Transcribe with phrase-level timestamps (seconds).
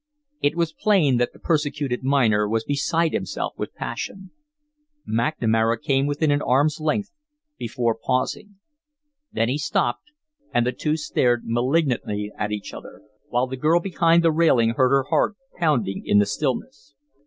[0.41, 4.31] It was plain that the persecuted miner was beside himself with passion.
[5.07, 7.11] McNamara came within an arm's length
[7.59, 8.55] before pausing.
[9.31, 10.09] Then he stopped
[10.51, 14.89] and the two stared malignantly at each other, while the girl behind the railing heard
[14.89, 16.95] her heart pounding in the stillness.